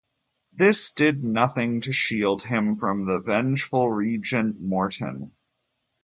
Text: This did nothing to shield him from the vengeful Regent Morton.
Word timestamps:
This 0.51 0.89
did 0.89 1.23
nothing 1.23 1.81
to 1.81 1.91
shield 1.93 2.41
him 2.41 2.75
from 2.75 3.05
the 3.05 3.19
vengeful 3.19 3.87
Regent 3.91 4.59
Morton. 4.59 5.33